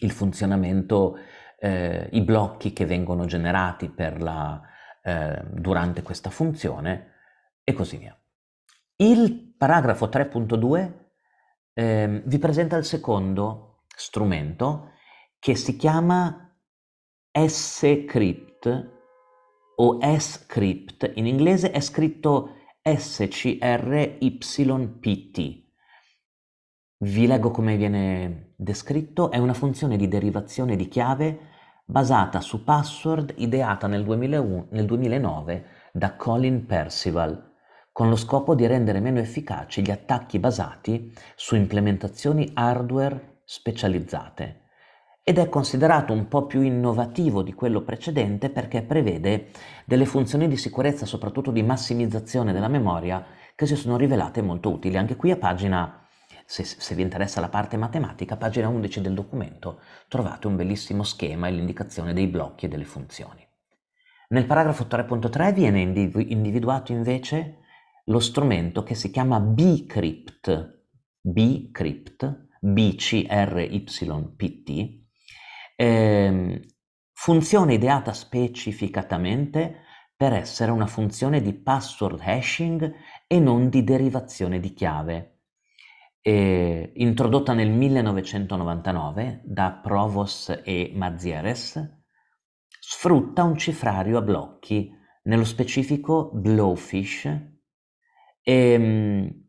[0.00, 1.18] il funzionamento,
[1.58, 4.62] eh, i blocchi che vengono generati la,
[5.02, 7.12] eh, durante questa funzione
[7.62, 8.18] e così via.
[8.96, 10.92] Il paragrafo 3.2
[11.74, 14.92] eh, vi presenta il secondo strumento
[15.38, 16.45] che si chiama
[17.48, 18.94] scrypt
[19.76, 22.54] o script, in inglese è scritto
[24.98, 25.70] scrypt.
[26.96, 31.38] Vi leggo come viene descritto, è una funzione di derivazione di chiave
[31.84, 37.52] basata su password ideata nel, 2001, nel 2009 da Colin Percival,
[37.92, 44.64] con lo scopo di rendere meno efficaci gli attacchi basati su implementazioni hardware specializzate
[45.28, 49.48] ed è considerato un po' più innovativo di quello precedente perché prevede
[49.84, 54.96] delle funzioni di sicurezza, soprattutto di massimizzazione della memoria, che si sono rivelate molto utili.
[54.96, 56.06] Anche qui a pagina,
[56.44, 61.48] se, se vi interessa la parte matematica, pagina 11 del documento, trovate un bellissimo schema
[61.48, 63.44] e l'indicazione dei blocchi e delle funzioni.
[64.28, 67.62] Nel paragrafo 3.3 viene individuato invece
[68.04, 70.84] lo strumento che si chiama bcrypt,
[71.20, 74.06] bcrypt, bcrypt,
[75.76, 76.60] eh,
[77.12, 79.84] funzione ideata specificatamente
[80.16, 82.94] per essere una funzione di password hashing
[83.26, 85.42] e non di derivazione di chiave.
[86.22, 92.02] E, introdotta nel 1999 da Provos e Mazieres,
[92.80, 94.90] sfrutta un cifrario a blocchi,
[95.24, 97.24] nello specifico Blowfish,
[98.42, 99.44] e ehm,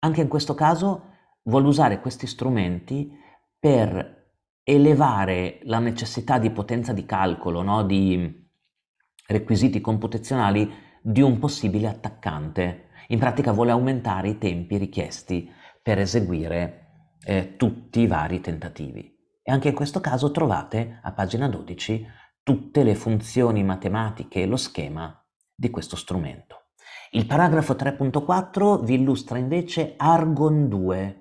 [0.00, 1.08] anche in questo caso
[1.44, 3.10] vuole usare questi strumenti
[3.58, 4.19] per
[4.70, 7.82] elevare la necessità di potenza di calcolo, no?
[7.82, 8.48] di
[9.26, 12.88] requisiti computazionali di un possibile attaccante.
[13.08, 15.50] In pratica vuole aumentare i tempi richiesti
[15.82, 19.18] per eseguire eh, tutti i vari tentativi.
[19.42, 22.06] E anche in questo caso trovate a pagina 12
[22.42, 25.20] tutte le funzioni matematiche e lo schema
[25.52, 26.66] di questo strumento.
[27.10, 31.19] Il paragrafo 3.4 vi illustra invece Argon 2.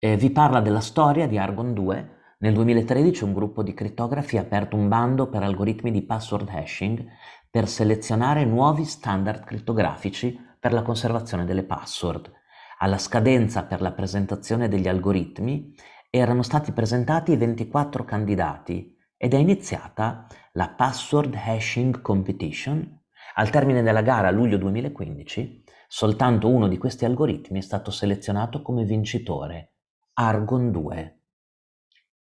[0.00, 2.10] Eh, vi parla della storia di Argon 2.
[2.38, 7.04] Nel 2013 un gruppo di crittografi ha aperto un bando per algoritmi di password hashing
[7.50, 12.30] per selezionare nuovi standard crittografici per la conservazione delle password.
[12.78, 15.74] Alla scadenza per la presentazione degli algoritmi
[16.10, 23.02] erano stati presentati 24 candidati ed è iniziata la Password Hashing Competition
[23.34, 28.62] al termine della gara a luglio 2015, soltanto uno di questi algoritmi è stato selezionato
[28.62, 29.72] come vincitore,
[30.20, 31.20] Argon 2.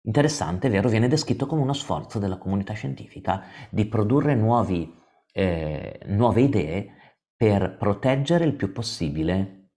[0.03, 0.88] Interessante, vero?
[0.88, 4.97] Viene descritto come uno sforzo della comunità scientifica di produrre nuovi,
[5.34, 9.71] eh, nuove idee per proteggere il più possibile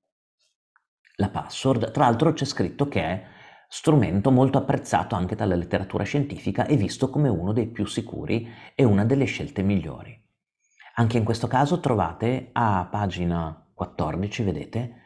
[1.16, 1.90] la password.
[1.90, 3.26] Tra l'altro c'è scritto che è
[3.68, 8.84] strumento molto apprezzato anche dalla letteratura scientifica e visto come uno dei più sicuri e
[8.84, 10.16] una delle scelte migliori.
[10.94, 15.00] Anche in questo caso trovate a pagina 14, vedete,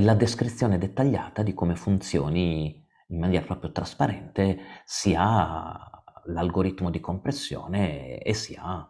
[0.00, 5.90] la descrizione dettagliata di come funzioni in maniera proprio trasparente sia
[6.26, 8.88] l'algoritmo di compressione e sia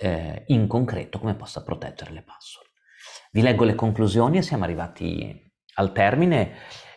[0.00, 2.68] eh, in concreto come possa proteggere le password.
[3.30, 6.52] Vi leggo le conclusioni e siamo arrivati al termine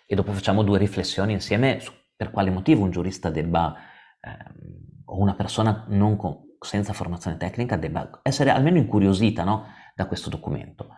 [0.05, 3.75] e dopo facciamo due riflessioni insieme su per quale motivo un giurista debba
[4.19, 5.85] ehm, o una persona
[6.17, 10.89] con, senza formazione tecnica debba essere almeno incuriosita no, da questo documento.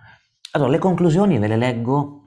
[0.52, 2.19] Allora, le conclusioni ve le leggo.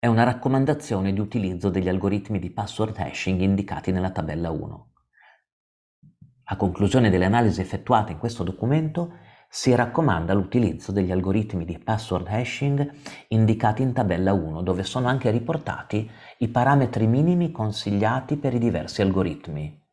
[0.00, 4.92] È una raccomandazione di utilizzo degli algoritmi di password hashing indicati nella tabella 1.
[6.44, 9.14] A conclusione delle analisi effettuate in questo documento,
[9.48, 12.88] si raccomanda l'utilizzo degli algoritmi di password hashing
[13.30, 19.02] indicati in tabella 1, dove sono anche riportati i parametri minimi consigliati per i diversi
[19.02, 19.84] algoritmi.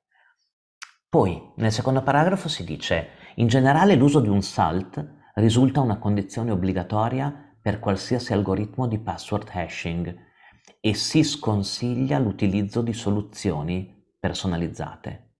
[1.10, 6.51] Poi, nel secondo paragrafo si dice, in generale l'uso di un SALT risulta una condizione
[6.51, 10.16] obbligatoria per qualsiasi algoritmo di password hashing
[10.80, 15.38] e si sconsiglia l'utilizzo di soluzioni personalizzate.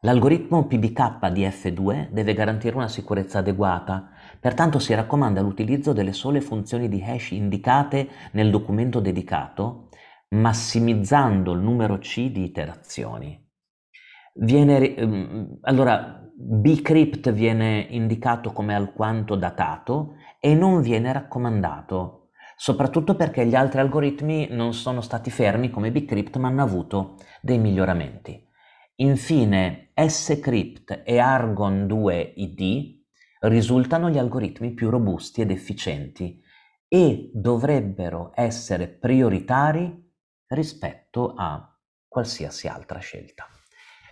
[0.00, 4.10] L'algoritmo PBK di F2 deve garantire una sicurezza adeguata,
[4.40, 9.90] pertanto si raccomanda l'utilizzo delle sole funzioni di hash indicate nel documento dedicato,
[10.30, 13.48] massimizzando il numero C di iterazioni.
[14.34, 23.46] Viene, ehm, allora, bcrypt viene indicato come alquanto datato e non viene raccomandato, soprattutto perché
[23.46, 28.48] gli altri algoritmi non sono stati fermi come bcrypt ma hanno avuto dei miglioramenti.
[28.96, 33.00] Infine, scrypt e argon 2 id
[33.40, 36.40] risultano gli algoritmi più robusti ed efficienti
[36.86, 40.10] e dovrebbero essere prioritari
[40.48, 41.68] rispetto a
[42.06, 43.51] qualsiasi altra scelta.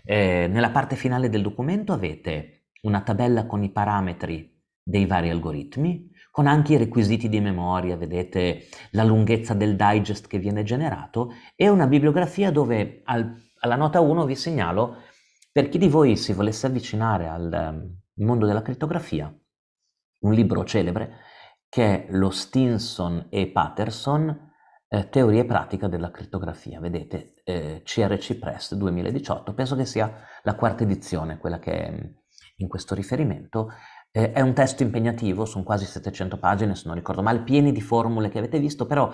[0.05, 6.11] Eh, nella parte finale del documento avete una tabella con i parametri dei vari algoritmi,
[6.30, 11.68] con anche i requisiti di memoria, vedete la lunghezza del digest che viene generato e
[11.68, 14.96] una bibliografia dove al, alla nota 1 vi segnalo,
[15.53, 19.32] per chi di voi si volesse avvicinare al um, mondo della crittografia,
[20.20, 21.18] un libro celebre
[21.68, 24.49] che è lo Stinson e Patterson,
[24.93, 30.12] eh, Teoria e pratica della crittografia, vedete, eh, CRC Press 2018, penso che sia
[30.43, 32.11] la quarta edizione, quella che è
[32.57, 33.68] in questo riferimento.
[34.11, 37.80] Eh, è un testo impegnativo, sono quasi 700 pagine, se non ricordo male, pieni di
[37.80, 39.12] formule che avete visto, però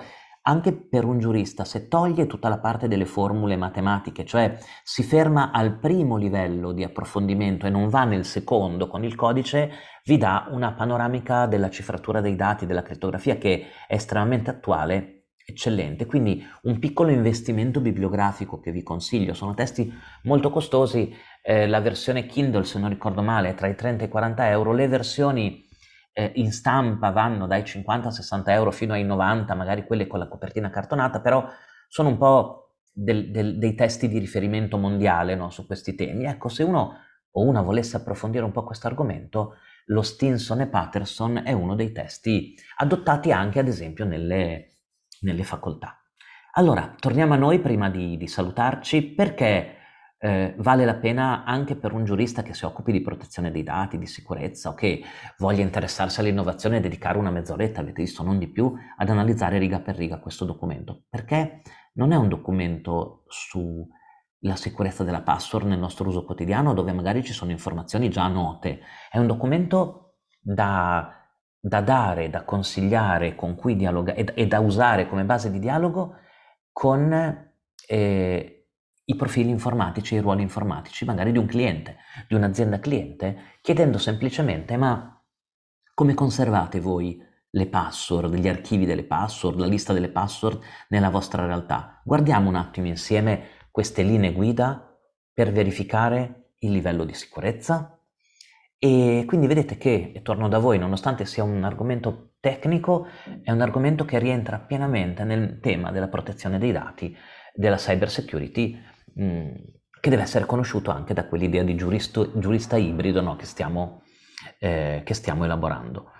[0.48, 5.50] anche per un giurista, se toglie tutta la parte delle formule matematiche, cioè si ferma
[5.50, 9.72] al primo livello di approfondimento e non va nel secondo con il codice,
[10.04, 15.15] vi dà una panoramica della cifratura dei dati, della crittografia che è estremamente attuale
[15.46, 16.06] eccellente.
[16.06, 19.90] Quindi un piccolo investimento bibliografico che vi consiglio, sono testi
[20.24, 24.06] molto costosi, eh, la versione Kindle se non ricordo male è tra i 30 e
[24.08, 25.64] i 40 euro, le versioni
[26.12, 30.18] eh, in stampa vanno dai 50 a 60 euro fino ai 90, magari quelle con
[30.18, 31.48] la copertina cartonata, però
[31.86, 36.24] sono un po' del, del, dei testi di riferimento mondiale no, su questi temi.
[36.24, 36.94] Ecco, se uno
[37.30, 41.92] o una volesse approfondire un po' questo argomento, lo Stinson e Patterson è uno dei
[41.92, 44.75] testi adottati anche ad esempio nelle,
[45.20, 46.00] nelle facoltà.
[46.52, 49.76] Allora, torniamo a noi prima di, di salutarci perché
[50.18, 53.98] eh, vale la pena anche per un giurista che si occupi di protezione dei dati,
[53.98, 55.02] di sicurezza o che
[55.38, 59.80] voglia interessarsi all'innovazione e dedicare una mezz'oretta, avete visto, non di più, ad analizzare riga
[59.80, 61.60] per riga questo documento, perché
[61.94, 67.32] non è un documento sulla sicurezza della password nel nostro uso quotidiano dove magari ci
[67.32, 71.25] sono informazioni già note, è un documento da,
[71.58, 76.16] da dare, da consigliare, con cui dialogare e, da usare come base di dialogo
[76.72, 77.12] con...
[77.88, 78.56] Eh,
[79.08, 84.76] i profili informatici, i ruoli informatici, magari di un cliente, di un'azienda cliente, chiedendo semplicemente
[84.76, 85.16] ma
[85.94, 91.46] come conservate voi le password, gli archivi delle password, la lista delle password nella vostra
[91.46, 92.02] realtà?
[92.04, 94.94] Guardiamo un attimo insieme queste linee guida
[95.32, 97.95] per verificare il livello di sicurezza.
[98.78, 103.06] E quindi vedete che, e torno da voi, nonostante sia un argomento tecnico,
[103.42, 107.16] è un argomento che rientra pienamente nel tema della protezione dei dati,
[107.54, 108.78] della cyber security
[109.20, 109.54] Mm,
[109.98, 114.02] che deve essere conosciuto anche da quell'idea di giuristo, giurista ibrido no, che, stiamo,
[114.58, 116.10] eh, che, stiamo, elaborando.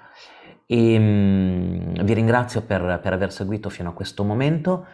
[0.66, 4.86] E, mh, mm, vi ringrazio per, per aver seguito fino a questo momento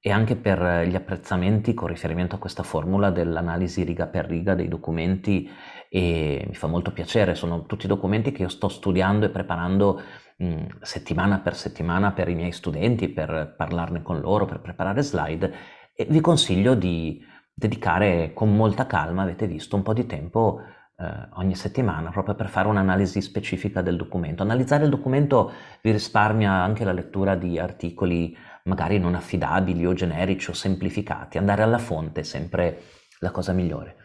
[0.00, 4.68] e anche per gli apprezzamenti con riferimento a questa formula dell'analisi riga per riga dei
[4.68, 5.48] documenti
[5.92, 10.00] e mi fa molto piacere, sono tutti documenti che io sto studiando e preparando
[10.36, 15.02] mh, mm, settimana per settimana per i miei studenti, per parlarne con loro, per preparare
[15.02, 15.52] slide
[15.92, 17.20] e vi consiglio di
[17.52, 20.60] dedicare con molta calma, avete visto, un po' di tempo
[20.96, 24.44] eh, ogni settimana proprio per fare un'analisi specifica del documento.
[24.44, 30.50] Analizzare il documento vi risparmia anche la lettura di articoli magari non affidabili o generici
[30.50, 31.36] o semplificati.
[31.36, 32.82] Andare alla fonte è sempre
[33.18, 33.96] la cosa migliore.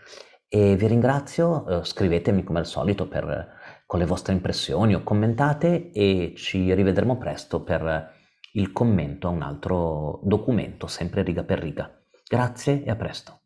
[0.56, 5.92] E vi ringrazio, eh, scrivetemi come al solito per, con le vostre impressioni o commentate
[5.92, 8.14] e ci rivedremo presto per
[8.54, 11.92] il commento a un altro documento, sempre riga per riga.
[12.26, 13.42] Grazie e a presto.